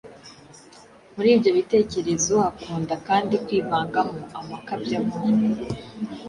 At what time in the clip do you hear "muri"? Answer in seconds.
1.15-1.29